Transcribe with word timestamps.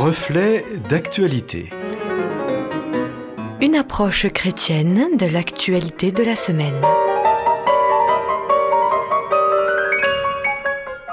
Reflet 0.00 0.64
d'actualité. 0.88 1.68
Une 3.60 3.76
approche 3.76 4.26
chrétienne 4.30 5.18
de 5.18 5.26
l'actualité 5.26 6.10
de 6.10 6.22
la 6.22 6.36
semaine. 6.36 6.80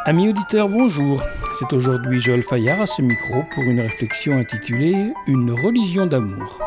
Amis 0.06 0.30
auditeurs, 0.30 0.70
bonjour. 0.70 1.22
C'est 1.60 1.74
aujourd'hui 1.74 2.22
Joël 2.22 2.44
Fayard 2.44 2.80
à 2.80 2.88
ce 2.88 3.02
micro 3.02 3.44
pour 3.54 3.64
une 3.64 3.82
réflexion 3.82 4.38
intitulée 4.38 5.12
Une 5.28 5.52
religion 5.52 6.06
d'amour. 6.06 6.62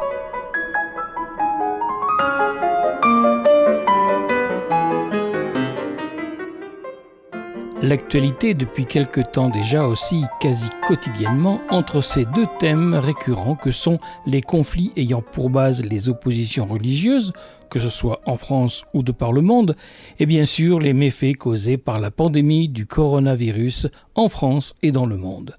L'actualité 7.83 8.53
depuis 8.53 8.85
quelque 8.85 9.23
temps 9.23 9.49
déjà 9.49 9.87
aussi 9.87 10.25
quasi 10.39 10.69
quotidiennement 10.87 11.63
entre 11.71 12.03
ces 12.03 12.27
deux 12.27 12.47
thèmes 12.59 12.93
récurrents 12.93 13.57
que 13.57 13.71
sont 13.71 13.99
les 14.27 14.43
conflits 14.43 14.93
ayant 14.97 15.23
pour 15.23 15.49
base 15.49 15.83
les 15.83 16.11
oppositions 16.11 16.67
religieuses, 16.67 17.33
que 17.71 17.81
ce 17.81 17.89
soit 17.89 18.21
en 18.27 18.37
France 18.37 18.85
ou 18.93 19.03
de 19.03 19.13
par 19.13 19.33
le 19.33 19.41
monde, 19.41 19.77
et 20.19 20.27
bien 20.27 20.45
sûr 20.45 20.79
les 20.79 20.93
méfaits 20.93 21.39
causés 21.39 21.79
par 21.79 22.01
la 22.01 22.11
pandémie 22.11 22.69
du 22.69 22.85
coronavirus 22.85 23.87
en 24.15 24.29
France 24.29 24.75
et 24.83 24.93
dans 24.93 25.07
le 25.07 25.17
monde. 25.17 25.57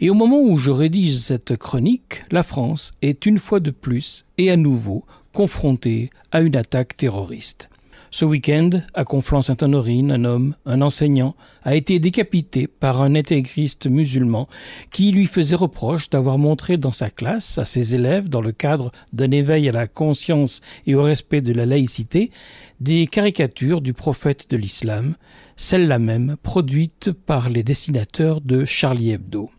Et 0.00 0.10
au 0.10 0.14
moment 0.14 0.42
où 0.42 0.58
je 0.58 0.70
rédige 0.70 1.16
cette 1.16 1.56
chronique, 1.56 2.24
la 2.30 2.42
France 2.42 2.90
est 3.00 3.24
une 3.24 3.38
fois 3.38 3.60
de 3.60 3.70
plus 3.70 4.26
et 4.36 4.50
à 4.50 4.56
nouveau 4.56 5.06
confrontée 5.32 6.10
à 6.30 6.42
une 6.42 6.56
attaque 6.56 6.94
terroriste. 6.94 7.70
Ce 8.16 8.24
week-end, 8.24 8.70
à 8.94 9.02
Conflans-Sainte-Honorine, 9.02 10.12
un 10.12 10.24
homme, 10.24 10.54
un 10.66 10.82
enseignant, 10.82 11.34
a 11.64 11.74
été 11.74 11.98
décapité 11.98 12.68
par 12.68 13.02
un 13.02 13.16
intégriste 13.16 13.88
musulman 13.88 14.48
qui 14.92 15.10
lui 15.10 15.26
faisait 15.26 15.56
reproche 15.56 16.10
d'avoir 16.10 16.38
montré 16.38 16.76
dans 16.76 16.92
sa 16.92 17.10
classe 17.10 17.58
à 17.58 17.64
ses 17.64 17.96
élèves, 17.96 18.28
dans 18.28 18.40
le 18.40 18.52
cadre 18.52 18.92
d'un 19.12 19.32
éveil 19.32 19.68
à 19.68 19.72
la 19.72 19.88
conscience 19.88 20.60
et 20.86 20.94
au 20.94 21.02
respect 21.02 21.40
de 21.40 21.52
la 21.52 21.66
laïcité, 21.66 22.30
des 22.78 23.08
caricatures 23.08 23.80
du 23.80 23.94
prophète 23.94 24.48
de 24.48 24.58
l'islam, 24.58 25.16
celles-là 25.56 25.98
même 25.98 26.36
produites 26.40 27.10
par 27.10 27.48
les 27.48 27.64
dessinateurs 27.64 28.40
de 28.40 28.64
Charlie 28.64 29.10
Hebdo. 29.10 29.50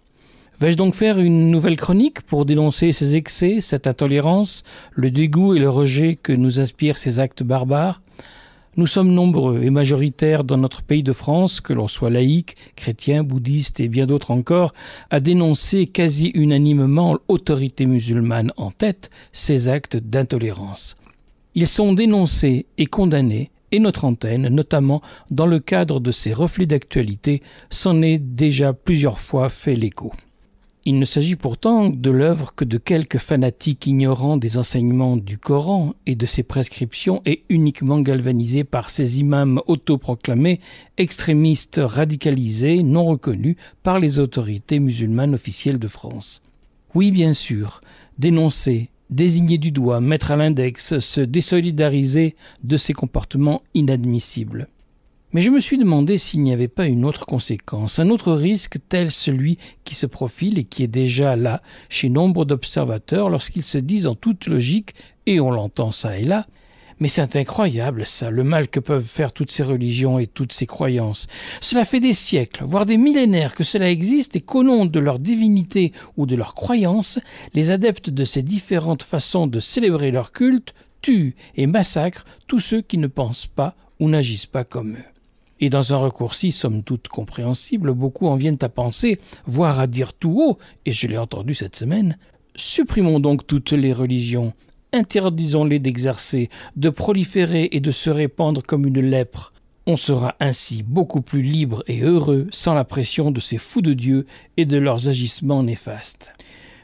Vais-je 0.62 0.78
donc 0.78 0.94
faire 0.94 1.20
une 1.20 1.52
nouvelle 1.52 1.76
chronique 1.76 2.22
pour 2.22 2.46
dénoncer 2.46 2.94
ces 2.94 3.18
excès, 3.18 3.60
cette 3.60 3.86
intolérance, 3.86 4.64
le 4.94 5.12
dégoût 5.12 5.56
et 5.56 5.60
le 5.60 5.70
rejet 5.70 6.16
que 6.16 6.32
nous 6.32 6.62
inspirent 6.62 6.98
ces 6.98 7.20
actes 7.20 7.44
barbares? 7.44 8.02
Nous 8.78 8.88
sommes 8.88 9.12
nombreux 9.12 9.64
et 9.64 9.70
majoritaires 9.70 10.44
dans 10.44 10.58
notre 10.58 10.82
pays 10.82 11.04
de 11.04 11.14
France, 11.14 11.62
que 11.62 11.74
l'on 11.74 11.88
soit 11.88 12.10
laïque, 12.10 12.58
chrétien, 12.76 13.24
bouddhiste 13.24 13.80
et 13.80 13.88
bien 13.88 14.06
d'autres 14.06 14.32
encore, 14.32 14.74
à 15.10 15.20
dénoncer 15.20 15.88
quasi 15.88 16.32
unanimement 16.34 17.18
l'autorité 17.30 17.86
musulmane 17.86 18.52
en 18.58 18.72
tête 18.72 19.10
ces 19.32 19.70
actes 19.70 19.98
d'intolérance. 19.98 20.96
Ils 21.56 21.68
sont 21.68 21.94
dénoncés 21.94 22.66
et 22.78 22.86
condamnés 22.86 23.50
et 23.72 23.80
notre 23.80 24.06
antenne, 24.06 24.50
notamment 24.50 25.02
dans 25.32 25.48
le 25.48 25.60
cadre 25.60 26.00
de 26.00 26.12
ces 26.12 26.34
reflets 26.34 26.66
d'actualité, 26.66 27.42
s'en 27.70 28.02
est 28.02 28.20
déjà 28.20 28.74
plusieurs 28.74 29.20
fois 29.20 29.50
fait 29.50 29.76
l'écho. 29.76 30.12
Il 30.88 31.00
ne 31.00 31.06
s'agit 31.06 31.36
pourtant 31.36 31.90
de 31.90 32.12
l'œuvre 32.12 32.54
que 32.54 32.64
de 32.64 32.78
quelques 32.78 33.18
fanatiques 33.18 33.88
ignorants 33.88 34.38
des 34.38 34.60
enseignements 34.60 35.18
du 35.18 35.40
Coran 35.40 35.96
et 36.06 36.16
de 36.16 36.28
ses 36.28 36.44
prescriptions 36.44 37.24
et 37.26 37.44
uniquement 37.50 38.02
galvanisés 38.02 38.64
par 38.64 38.92
ces 38.92 39.20
imams 39.20 39.62
autoproclamés, 39.66 40.60
extrémistes 40.98 41.82
radicalisés, 41.84 42.84
non 42.84 43.06
reconnus 43.06 43.56
par 43.82 44.00
les 44.00 44.20
autorités 44.20 44.80
musulmanes 44.80 45.34
officielles 45.34 45.80
de 45.80 45.88
France. 45.88 46.44
Oui, 46.94 47.10
bien 47.10 47.34
sûr, 47.34 47.82
dénoncer, 48.20 48.92
désigner 49.10 49.58
du 49.58 49.72
doigt, 49.72 50.02
mettre 50.02 50.30
à 50.30 50.36
l'index, 50.36 51.00
se 51.00 51.22
désolidariser 51.22 52.36
de 52.64 52.78
ces 52.78 52.94
comportements 52.94 53.64
inadmissibles. 53.74 54.68
Mais 55.36 55.42
je 55.42 55.52
me 55.52 55.60
suis 55.60 55.78
demandé 55.78 56.18
s'il 56.18 56.44
n'y 56.44 56.54
avait 56.54 56.70
pas 56.70 56.86
une 56.86 57.04
autre 57.04 57.26
conséquence, 57.26 58.00
un 58.00 58.10
autre 58.10 58.32
risque 58.32 58.78
tel 58.88 59.12
celui 59.12 59.58
qui 59.84 59.94
se 59.94 60.06
profile 60.06 60.58
et 60.58 60.64
qui 60.64 60.82
est 60.82 60.88
déjà 60.88 61.36
là 61.36 61.62
chez 61.90 62.08
nombre 62.08 62.46
d'observateurs 62.46 63.30
lorsqu'ils 63.30 63.64
se 63.64 63.78
disent 63.78 64.08
en 64.08 64.16
toute 64.16 64.48
logique, 64.48 64.96
et 65.26 65.42
on 65.42 65.52
l'entend 65.52 65.92
ça 65.92 66.18
et 66.18 66.24
là, 66.24 66.48
mais 67.02 67.10
c'est 67.10 67.36
incroyable 67.36 68.06
ça, 68.06 68.30
le 68.30 68.46
mal 68.46 68.70
que 68.70 68.80
peuvent 68.80 69.04
faire 69.04 69.34
toutes 69.34 69.52
ces 69.52 69.64
religions 69.64 70.20
et 70.20 70.28
toutes 70.28 70.54
ces 70.54 70.68
croyances. 70.68 71.28
Cela 71.60 71.84
fait 71.84 72.00
des 72.00 72.14
siècles, 72.14 72.64
voire 72.64 72.86
des 72.86 72.98
millénaires 72.98 73.56
que 73.56 73.66
cela 73.66 73.92
existe 73.92 74.38
et 74.38 74.42
qu'au 74.42 74.64
nom 74.64 74.86
de 74.86 75.00
leur 75.00 75.20
divinité 75.20 75.92
ou 76.16 76.26
de 76.26 76.38
leur 76.38 76.56
croyance, 76.56 77.20
les 77.54 77.72
adeptes 77.72 78.10
de 78.10 78.24
ces 78.24 78.42
différentes 78.42 79.04
façons 79.04 79.48
de 79.48 79.60
célébrer 79.60 80.12
leur 80.12 80.32
culte 80.32 80.74
tuent 81.02 81.36
et 81.58 81.68
massacrent 81.68 82.24
tous 82.48 82.62
ceux 82.62 82.82
qui 82.82 82.98
ne 82.98 83.08
pensent 83.08 83.48
pas 83.48 83.76
ou 84.00 84.08
n'agissent 84.08 84.46
pas 84.46 84.64
comme 84.64 84.94
eux. 84.94 85.15
Et 85.60 85.70
dans 85.70 85.94
un 85.94 85.98
raccourci 85.98 86.52
somme 86.52 86.84
toute 86.84 87.08
compréhensible, 87.08 87.94
beaucoup 87.94 88.28
en 88.28 88.36
viennent 88.36 88.58
à 88.62 88.70
penser, 88.70 89.20
voire 89.46 89.80
à 89.80 89.88
dire 89.88 90.14
tout 90.14 90.42
haut, 90.42 90.58
et 90.86 90.92
je 90.92 91.08
l'ai 91.08 91.18
entendu 91.18 91.54
cette 91.54 91.76
semaine, 91.76 92.18
supprimons 92.56 93.20
donc 93.20 93.48
toutes 93.48 93.72
les 93.72 93.94
religions, 93.94 94.54
interdisons-les 94.92 95.80
d'exercer, 95.80 96.50
de 96.76 96.90
proliférer 96.90 97.70
et 97.72 97.80
de 97.80 97.92
se 97.92 98.10
répandre 98.10 98.64
comme 98.64 98.86
une 98.86 99.02
lèpre. 99.02 99.54
On 99.88 99.98
sera 99.98 100.36
ainsi 100.40 100.84
beaucoup 100.84 101.22
plus 101.22 101.44
libre 101.44 101.84
et 101.88 102.02
heureux 102.02 102.48
sans 102.52 102.74
la 102.74 102.84
pression 102.84 103.32
de 103.32 103.40
ces 103.40 103.58
fous 103.58 103.82
de 103.82 103.94
Dieu 103.94 104.26
et 104.58 104.66
de 104.66 104.78
leurs 104.78 105.10
agissements 105.10 105.64
néfastes. 105.64 106.32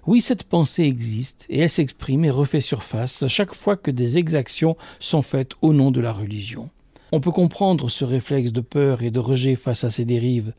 Oui, 0.07 0.21
cette 0.21 0.43
pensée 0.43 0.83
existe 0.83 1.45
et 1.49 1.59
elle 1.59 1.69
s'exprime 1.69 2.25
et 2.25 2.29
refait 2.29 2.61
surface 2.61 3.27
chaque 3.27 3.53
fois 3.53 3.75
que 3.75 3.91
des 3.91 4.17
exactions 4.17 4.75
sont 4.99 5.21
faites 5.21 5.53
au 5.61 5.73
nom 5.73 5.91
de 5.91 6.01
la 6.01 6.11
religion. 6.11 6.69
On 7.13 7.19
peut 7.19 7.31
comprendre 7.31 7.89
ce 7.89 8.05
réflexe 8.05 8.53
de 8.53 8.61
peur 8.61 9.03
et 9.03 9.11
de 9.11 9.19
rejet 9.19 9.55
face 9.55 9.83
à 9.83 9.89
ces 9.89 10.05
dérives. 10.05 10.53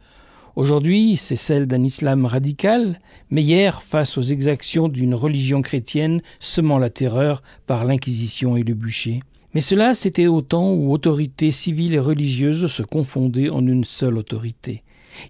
Aujourd'hui, 0.54 1.16
c'est 1.16 1.36
celle 1.36 1.66
d'un 1.66 1.82
islam 1.82 2.26
radical, 2.26 3.00
mais 3.30 3.42
hier, 3.42 3.82
face 3.82 4.18
aux 4.18 4.22
exactions 4.22 4.88
d'une 4.88 5.14
religion 5.14 5.62
chrétienne 5.62 6.20
semant 6.40 6.76
la 6.76 6.90
terreur 6.90 7.42
par 7.66 7.86
l'inquisition 7.86 8.54
et 8.54 8.64
le 8.64 8.74
bûcher. 8.74 9.20
Mais 9.54 9.62
cela, 9.62 9.94
c'était 9.94 10.26
au 10.26 10.42
temps 10.42 10.74
où 10.74 10.92
autorités 10.92 11.50
civiles 11.52 11.94
et 11.94 11.98
religieuses 11.98 12.66
se 12.66 12.82
confondaient 12.82 13.48
en 13.48 13.66
une 13.66 13.84
seule 13.84 14.18
autorité. 14.18 14.82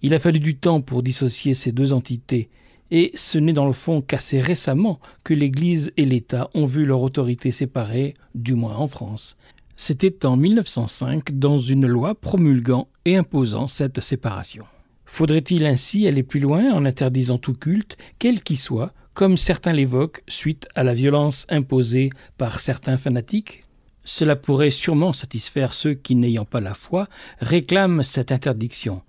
Il 0.02 0.14
a 0.14 0.18
fallu 0.18 0.40
du 0.40 0.56
temps 0.56 0.80
pour 0.80 1.04
dissocier 1.04 1.54
ces 1.54 1.70
deux 1.70 1.92
entités, 1.92 2.48
et 2.90 3.12
ce 3.14 3.38
n'est 3.38 3.52
dans 3.52 3.66
le 3.66 3.72
fond 3.72 4.00
qu'assez 4.00 4.40
récemment 4.40 4.98
que 5.22 5.34
l'Église 5.34 5.92
et 5.96 6.04
l'État 6.04 6.50
ont 6.54 6.64
vu 6.64 6.84
leur 6.84 7.00
autorité 7.00 7.52
séparée, 7.52 8.14
du 8.34 8.54
moins 8.54 8.76
en 8.76 8.88
France. 8.88 9.36
C'était 9.76 10.26
en 10.26 10.36
1905 10.36 11.38
dans 11.38 11.58
une 11.58 11.86
loi 11.86 12.14
promulguant 12.14 12.88
et 13.04 13.16
imposant 13.16 13.66
cette 13.66 14.00
séparation. 14.00 14.64
Faudrait-il 15.04 15.66
ainsi 15.66 16.06
aller 16.06 16.22
plus 16.22 16.40
loin 16.40 16.72
en 16.72 16.84
interdisant 16.84 17.38
tout 17.38 17.54
culte, 17.54 17.96
quel 18.18 18.42
qu'il 18.42 18.58
soit, 18.58 18.92
comme 19.14 19.36
certains 19.36 19.72
l'évoquent, 19.72 20.22
suite 20.28 20.68
à 20.74 20.84
la 20.84 20.94
violence 20.94 21.46
imposée 21.48 22.10
par 22.38 22.60
certains 22.60 22.96
fanatiques? 22.96 23.64
Cela 24.04 24.36
pourrait 24.36 24.70
sûrement 24.70 25.12
satisfaire 25.12 25.74
ceux 25.74 25.94
qui, 25.94 26.16
n'ayant 26.16 26.44
pas 26.44 26.60
la 26.60 26.74
foi, 26.74 27.08
réclament 27.40 28.02
cette 28.02 28.32
interdiction. 28.32 29.02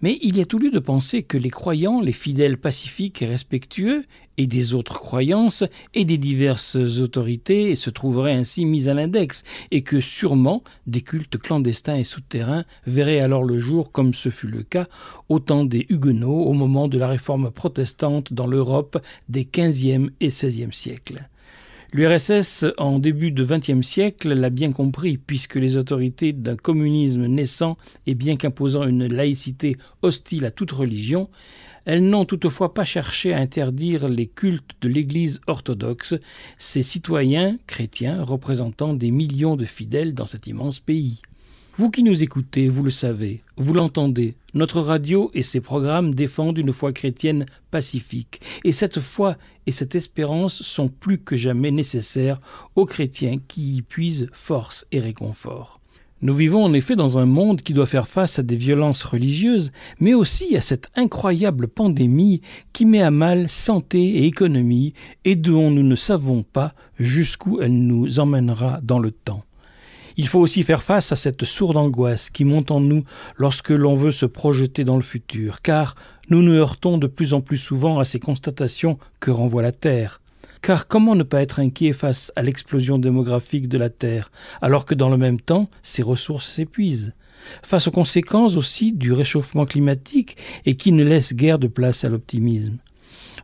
Mais 0.00 0.18
il 0.22 0.36
y 0.36 0.40
a 0.40 0.46
tout 0.46 0.58
lieu 0.58 0.70
de 0.70 0.78
penser 0.78 1.22
que 1.22 1.36
les 1.36 1.50
croyants, 1.50 2.00
les 2.00 2.12
fidèles 2.12 2.56
pacifiques 2.56 3.22
et 3.22 3.26
respectueux, 3.26 4.04
et 4.36 4.46
des 4.46 4.72
autres 4.74 5.00
croyances, 5.00 5.64
et 5.94 6.04
des 6.04 6.18
diverses 6.18 6.76
autorités 6.76 7.74
se 7.74 7.90
trouveraient 7.90 8.34
ainsi 8.34 8.64
mis 8.64 8.88
à 8.88 8.94
l'index, 8.94 9.42
et 9.72 9.82
que 9.82 10.00
sûrement 10.00 10.62
des 10.86 11.00
cultes 11.00 11.38
clandestins 11.38 11.96
et 11.96 12.04
souterrains 12.04 12.64
verraient 12.86 13.20
alors 13.20 13.42
le 13.42 13.58
jour, 13.58 13.90
comme 13.90 14.14
ce 14.14 14.30
fut 14.30 14.46
le 14.46 14.62
cas 14.62 14.86
au 15.28 15.40
temps 15.40 15.64
des 15.64 15.86
Huguenots 15.88 16.44
au 16.44 16.52
moment 16.52 16.86
de 16.86 16.98
la 16.98 17.08
réforme 17.08 17.50
protestante 17.50 18.32
dans 18.32 18.46
l'Europe 18.46 19.02
des 19.28 19.44
XVe 19.44 20.10
et 20.20 20.28
XVIe 20.28 20.72
siècles. 20.72 21.28
L'URSS, 21.94 22.66
en 22.76 22.98
début 22.98 23.32
de 23.32 23.42
XXe 23.42 23.86
siècle, 23.86 24.34
l'a 24.34 24.50
bien 24.50 24.72
compris, 24.72 25.16
puisque 25.16 25.54
les 25.54 25.78
autorités 25.78 26.34
d'un 26.34 26.56
communisme 26.56 27.24
naissant 27.26 27.78
et 28.06 28.14
bien 28.14 28.36
qu'imposant 28.36 28.86
une 28.86 29.06
laïcité 29.06 29.74
hostile 30.02 30.44
à 30.44 30.50
toute 30.50 30.70
religion, 30.70 31.30
elles 31.86 32.04
n'ont 32.04 32.26
toutefois 32.26 32.74
pas 32.74 32.84
cherché 32.84 33.32
à 33.32 33.38
interdire 33.38 34.06
les 34.06 34.26
cultes 34.26 34.76
de 34.82 34.88
l'Église 34.90 35.40
orthodoxe, 35.46 36.14
ces 36.58 36.82
citoyens 36.82 37.56
chrétiens 37.66 38.22
représentant 38.22 38.92
des 38.92 39.10
millions 39.10 39.56
de 39.56 39.64
fidèles 39.64 40.12
dans 40.12 40.26
cet 40.26 40.46
immense 40.46 40.80
pays. 40.80 41.22
Vous 41.78 41.92
qui 41.92 42.02
nous 42.02 42.24
écoutez, 42.24 42.68
vous 42.68 42.82
le 42.82 42.90
savez, 42.90 43.44
vous 43.56 43.72
l'entendez, 43.72 44.34
notre 44.52 44.80
radio 44.80 45.30
et 45.32 45.44
ses 45.44 45.60
programmes 45.60 46.12
défendent 46.12 46.58
une 46.58 46.72
foi 46.72 46.92
chrétienne 46.92 47.46
pacifique, 47.70 48.40
et 48.64 48.72
cette 48.72 48.98
foi 48.98 49.36
et 49.64 49.70
cette 49.70 49.94
espérance 49.94 50.60
sont 50.64 50.88
plus 50.88 51.18
que 51.18 51.36
jamais 51.36 51.70
nécessaires 51.70 52.40
aux 52.74 52.84
chrétiens 52.84 53.38
qui 53.46 53.76
y 53.76 53.82
puisent 53.82 54.26
force 54.32 54.88
et 54.90 54.98
réconfort. 54.98 55.80
Nous 56.20 56.34
vivons 56.34 56.64
en 56.64 56.72
effet 56.72 56.96
dans 56.96 57.20
un 57.20 57.26
monde 57.26 57.62
qui 57.62 57.74
doit 57.74 57.86
faire 57.86 58.08
face 58.08 58.40
à 58.40 58.42
des 58.42 58.56
violences 58.56 59.04
religieuses, 59.04 59.70
mais 60.00 60.14
aussi 60.14 60.56
à 60.56 60.60
cette 60.60 60.88
incroyable 60.96 61.68
pandémie 61.68 62.40
qui 62.72 62.86
met 62.86 63.02
à 63.02 63.12
mal 63.12 63.48
santé 63.48 64.00
et 64.00 64.26
économie 64.26 64.94
et 65.24 65.36
dont 65.36 65.70
nous 65.70 65.84
ne 65.84 65.94
savons 65.94 66.42
pas 66.42 66.74
jusqu'où 66.98 67.60
elle 67.60 67.86
nous 67.86 68.18
emmènera 68.18 68.80
dans 68.82 68.98
le 68.98 69.12
temps. 69.12 69.44
Il 70.18 70.26
faut 70.26 70.40
aussi 70.40 70.64
faire 70.64 70.82
face 70.82 71.12
à 71.12 71.16
cette 71.16 71.44
sourde 71.44 71.76
angoisse 71.76 72.28
qui 72.28 72.44
monte 72.44 72.72
en 72.72 72.80
nous 72.80 73.04
lorsque 73.36 73.70
l'on 73.70 73.94
veut 73.94 74.10
se 74.10 74.26
projeter 74.26 74.82
dans 74.82 74.96
le 74.96 75.02
futur, 75.02 75.62
car 75.62 75.94
nous 76.28 76.42
nous 76.42 76.54
heurtons 76.54 76.98
de 76.98 77.06
plus 77.06 77.34
en 77.34 77.40
plus 77.40 77.56
souvent 77.56 78.00
à 78.00 78.04
ces 78.04 78.18
constatations 78.18 78.98
que 79.20 79.30
renvoie 79.30 79.62
la 79.62 79.70
Terre. 79.70 80.20
Car 80.60 80.88
comment 80.88 81.14
ne 81.14 81.22
pas 81.22 81.40
être 81.40 81.60
inquiet 81.60 81.92
face 81.92 82.32
à 82.34 82.42
l'explosion 82.42 82.98
démographique 82.98 83.68
de 83.68 83.78
la 83.78 83.90
Terre, 83.90 84.32
alors 84.60 84.86
que 84.86 84.96
dans 84.96 85.08
le 85.08 85.16
même 85.16 85.40
temps, 85.40 85.70
ses 85.82 86.02
ressources 86.02 86.48
s'épuisent? 86.48 87.12
Face 87.62 87.86
aux 87.86 87.92
conséquences 87.92 88.56
aussi 88.56 88.92
du 88.92 89.12
réchauffement 89.12 89.66
climatique 89.66 90.36
et 90.66 90.74
qui 90.74 90.90
ne 90.90 91.04
laisse 91.04 91.32
guère 91.32 91.60
de 91.60 91.68
place 91.68 92.02
à 92.02 92.08
l'optimisme. 92.08 92.78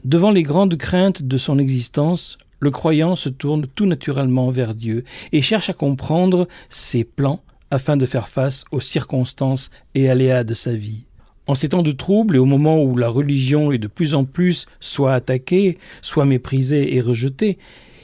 Devant 0.04 0.32
les 0.32 0.42
grandes 0.42 0.76
craintes 0.76 1.22
de 1.22 1.36
son 1.38 1.60
existence, 1.60 2.36
le 2.64 2.70
croyant 2.70 3.14
se 3.14 3.28
tourne 3.28 3.66
tout 3.66 3.84
naturellement 3.84 4.48
vers 4.48 4.74
Dieu 4.74 5.04
et 5.32 5.42
cherche 5.42 5.68
à 5.68 5.74
comprendre 5.74 6.48
ses 6.70 7.04
plans 7.04 7.42
afin 7.70 7.98
de 7.98 8.06
faire 8.06 8.26
face 8.26 8.64
aux 8.70 8.80
circonstances 8.80 9.70
et 9.94 10.08
aléas 10.08 10.44
de 10.44 10.54
sa 10.54 10.72
vie. 10.72 11.04
En 11.46 11.54
ces 11.54 11.68
temps 11.68 11.82
de 11.82 11.92
troubles 11.92 12.36
et 12.36 12.38
au 12.38 12.46
moment 12.46 12.82
où 12.82 12.96
la 12.96 13.10
religion 13.10 13.70
est 13.70 13.76
de 13.76 13.86
plus 13.86 14.14
en 14.14 14.24
plus 14.24 14.64
soit 14.80 15.12
attaquée, 15.12 15.76
soit 16.00 16.24
méprisée 16.24 16.96
et 16.96 17.02
rejetée, 17.02 17.58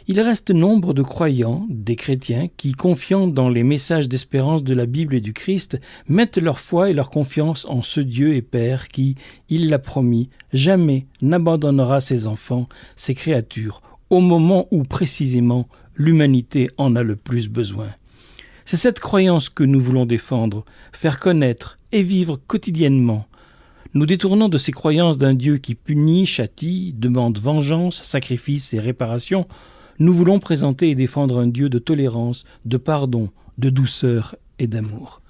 il 0.08 0.20
reste 0.20 0.50
nombre 0.50 0.92
de 0.92 1.02
croyants, 1.02 1.66
des 1.70 1.96
chrétiens, 1.96 2.48
qui, 2.58 2.72
confiant 2.72 3.28
dans 3.28 3.48
les 3.48 3.62
messages 3.62 4.10
d'espérance 4.10 4.62
de 4.62 4.74
la 4.74 4.84
Bible 4.84 5.14
et 5.14 5.20
du 5.22 5.32
Christ, 5.32 5.80
mettent 6.06 6.36
leur 6.36 6.58
foi 6.58 6.90
et 6.90 6.92
leur 6.92 7.08
confiance 7.08 7.64
en 7.64 7.80
ce 7.80 8.00
Dieu 8.00 8.34
et 8.34 8.42
Père 8.42 8.88
qui, 8.88 9.14
il 9.48 9.70
l'a 9.70 9.78
promis, 9.78 10.28
jamais 10.52 11.06
n'abandonnera 11.22 12.02
ses 12.02 12.26
enfants, 12.26 12.68
ses 12.96 13.14
créatures, 13.14 13.80
au 14.10 14.20
moment 14.20 14.66
où 14.70 14.82
précisément 14.82 15.68
l'humanité 15.94 16.70
en 16.76 16.96
a 16.96 17.02
le 17.02 17.16
plus 17.16 17.48
besoin. 17.48 17.88
C'est 18.64 18.76
cette 18.76 19.00
croyance 19.00 19.48
que 19.48 19.64
nous 19.64 19.80
voulons 19.80 20.06
défendre, 20.06 20.64
faire 20.92 21.18
connaître 21.18 21.78
et 21.92 22.02
vivre 22.02 22.38
quotidiennement. 22.46 23.26
Nous 23.94 24.06
détournons 24.06 24.48
de 24.48 24.58
ces 24.58 24.70
croyances 24.70 25.18
d'un 25.18 25.34
Dieu 25.34 25.58
qui 25.58 25.74
punit, 25.74 26.26
châtie, 26.26 26.94
demande 26.96 27.38
vengeance, 27.38 28.02
sacrifice 28.04 28.72
et 28.72 28.78
réparation. 28.78 29.48
Nous 29.98 30.14
voulons 30.14 30.38
présenter 30.38 30.90
et 30.90 30.94
défendre 30.94 31.38
un 31.38 31.48
Dieu 31.48 31.68
de 31.68 31.78
tolérance, 31.78 32.44
de 32.64 32.76
pardon, 32.76 33.30
de 33.58 33.70
douceur 33.70 34.36
et 34.60 34.68
d'amour. 34.68 35.20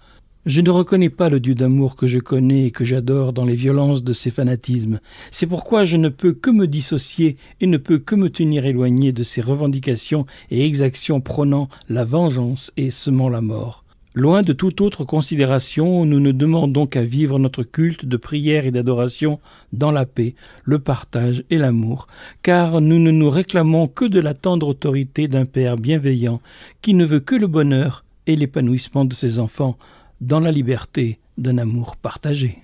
Je 0.47 0.63
ne 0.63 0.71
reconnais 0.71 1.11
pas 1.11 1.29
le 1.29 1.39
Dieu 1.39 1.55
d'amour 1.55 1.97
que 1.97 2.07
je 2.07 2.19
connais 2.19 2.65
et 2.65 2.71
que 2.71 2.83
j'adore 2.83 3.35
dans 3.35 3.45
les 3.45 3.55
violences 3.55 4.03
de 4.03 4.15
ses 4.15 4.31
fanatismes. 4.31 5.01
C'est 5.31 5.47
pourquoi 5.47 5.85
je 5.85 5.99
ne 5.99 6.09
peux 6.09 6.33
que 6.33 6.49
me 6.49 6.67
dissocier 6.67 7.37
et 7.61 7.67
ne 7.67 7.77
peux 7.77 7.99
que 7.99 8.15
me 8.15 8.31
tenir 8.31 8.65
éloigné 8.65 9.13
de 9.13 9.23
ses 9.23 9.43
revendications 9.43 10.25
et 10.51 10.65
exactions 10.65 11.21
prônant 11.21 11.69
la 11.91 12.05
vengeance 12.05 12.73
et 12.79 12.91
semant 12.91 13.29
la 13.29 13.43
mort. 13.43 13.85
Loin 14.15 14.43
de 14.43 14.55
toute 14.55 14.81
autre 14.81 15.05
considération, 15.05 16.07
nous 16.07 16.21
ne 16.21 16.33
demandons 16.33 16.87
qu'à 16.87 17.05
vivre 17.05 17.39
notre 17.39 17.63
culte 17.63 18.07
de 18.07 18.17
prière 18.17 18.65
et 18.65 18.71
d'adoration 18.71 19.41
dans 19.75 19.93
la 19.93 20.07
paix, 20.07 20.35
le 20.65 20.79
partage 20.79 21.45
et 21.51 21.59
l'amour, 21.59 22.07
car 22.43 22.81
nous 22.81 22.99
ne 22.99 23.11
nous 23.11 23.29
réclamons 23.29 23.89
que 23.89 24.07
de 24.07 24.21
la 24.21 24.33
tendre 24.33 24.69
autorité 24.69 25.29
d'un 25.29 25.45
Père 25.45 25.77
bienveillant 25.77 26.41
qui 26.81 26.95
ne 26.95 27.05
veut 27.05 27.21
que 27.21 27.35
le 27.35 27.47
bonheur 27.47 28.05
et 28.27 28.37
l'épanouissement 28.37 29.05
de 29.05 29.15
ses 29.15 29.39
enfants 29.39 29.77
dans 30.21 30.41
la 30.41 30.53
liberté 30.53 31.19
d'un 31.39 31.59
amour 31.59 31.97
partagé. 31.97 32.59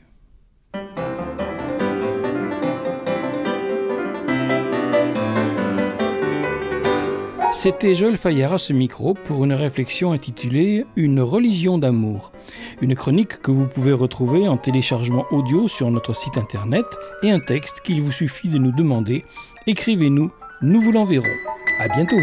C'était 7.53 7.95
Joël 7.95 8.19
Fayard 8.19 8.53
à 8.53 8.59
ce 8.59 8.75
micro 8.75 9.15
pour 9.15 9.43
une 9.43 9.55
réflexion 9.55 10.13
intitulée 10.13 10.85
Une 10.95 11.21
religion 11.21 11.79
d'amour. 11.79 12.31
Une 12.83 12.95
chronique 12.95 13.41
que 13.41 13.51
vous 13.51 13.67
pouvez 13.67 13.95
retrouver 13.95 14.47
en 14.47 14.59
téléchargement 14.59 15.25
audio 15.31 15.67
sur 15.67 15.91
notre 15.91 16.15
site 16.15 16.37
internet 16.37 16.85
et 17.23 17.31
un 17.31 17.41
texte 17.41 17.81
qu'il 17.81 18.03
vous 18.03 18.13
suffit 18.13 18.51
de 18.51 18.59
nous 18.59 18.73
demander. 18.73 19.25
Écrivez-nous, 19.67 20.31
nous 20.61 20.81
vous 20.83 20.93
l'enverrons. 20.93 21.25
À 21.81 21.89
bientôt! 21.89 22.21